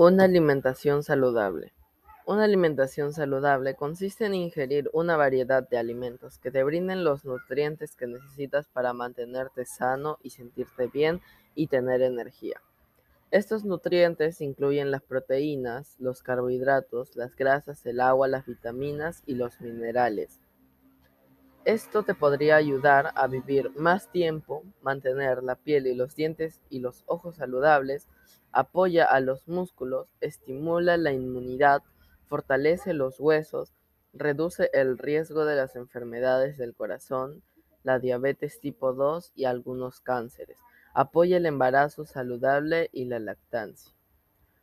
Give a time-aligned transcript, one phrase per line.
[0.00, 1.72] Una alimentación saludable.
[2.24, 7.96] Una alimentación saludable consiste en ingerir una variedad de alimentos que te brinden los nutrientes
[7.96, 11.20] que necesitas para mantenerte sano y sentirte bien
[11.56, 12.62] y tener energía.
[13.32, 19.60] Estos nutrientes incluyen las proteínas, los carbohidratos, las grasas, el agua, las vitaminas y los
[19.60, 20.38] minerales.
[21.64, 26.78] Esto te podría ayudar a vivir más tiempo, mantener la piel y los dientes y
[26.78, 28.08] los ojos saludables,
[28.52, 31.82] apoya a los músculos, estimula la inmunidad,
[32.26, 33.74] fortalece los huesos,
[34.14, 37.42] reduce el riesgo de las enfermedades del corazón,
[37.82, 40.58] la diabetes tipo 2 y algunos cánceres,
[40.94, 43.92] apoya el embarazo saludable y la lactancia.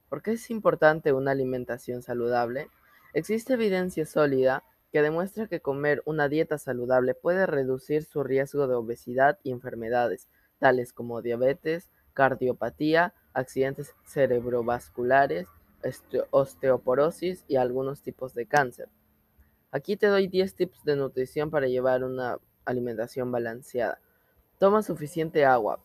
[0.09, 2.69] ¿Por qué es importante una alimentación saludable?
[3.13, 4.63] Existe evidencia sólida
[4.95, 10.29] que demuestra que comer una dieta saludable puede reducir su riesgo de obesidad y enfermedades,
[10.57, 15.49] tales como diabetes, cardiopatía, accidentes cerebrovasculares,
[16.31, 18.87] osteoporosis y algunos tipos de cáncer.
[19.69, 23.99] Aquí te doy 10 tips de nutrición para llevar una alimentación balanceada.
[24.59, 25.83] Toma suficiente agua.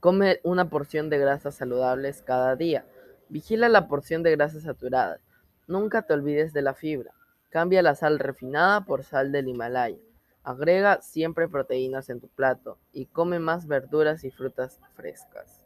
[0.00, 2.86] Come una porción de grasas saludables cada día.
[3.28, 5.20] Vigila la porción de grasas saturadas.
[5.68, 7.14] Nunca te olvides de la fibra.
[7.52, 9.98] Cambia la sal refinada por sal del Himalaya.
[10.42, 15.61] Agrega siempre proteínas en tu plato y come más verduras y frutas frescas.